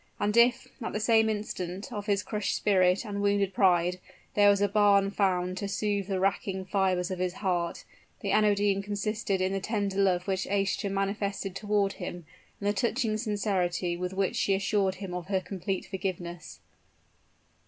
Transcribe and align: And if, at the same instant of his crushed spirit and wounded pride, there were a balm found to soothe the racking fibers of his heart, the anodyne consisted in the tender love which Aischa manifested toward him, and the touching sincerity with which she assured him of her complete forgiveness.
And 0.19 0.35
if, 0.35 0.67
at 0.81 0.93
the 0.93 0.99
same 0.99 1.29
instant 1.29 1.93
of 1.93 2.07
his 2.07 2.23
crushed 2.23 2.55
spirit 2.55 3.05
and 3.05 3.21
wounded 3.21 3.53
pride, 3.53 3.99
there 4.33 4.49
were 4.51 4.65
a 4.65 4.67
balm 4.67 5.11
found 5.11 5.57
to 5.57 5.67
soothe 5.67 6.07
the 6.07 6.19
racking 6.19 6.65
fibers 6.65 7.11
of 7.11 7.19
his 7.19 7.33
heart, 7.33 7.85
the 8.21 8.31
anodyne 8.31 8.81
consisted 8.81 9.41
in 9.41 9.51
the 9.51 9.59
tender 9.59 9.97
love 10.01 10.25
which 10.27 10.47
Aischa 10.49 10.89
manifested 10.89 11.55
toward 11.55 11.93
him, 11.93 12.25
and 12.59 12.67
the 12.67 12.73
touching 12.73 13.15
sincerity 13.15 13.95
with 13.95 14.11
which 14.13 14.35
she 14.35 14.55
assured 14.55 14.95
him 14.95 15.13
of 15.13 15.27
her 15.27 15.39
complete 15.39 15.85
forgiveness. 15.85 16.61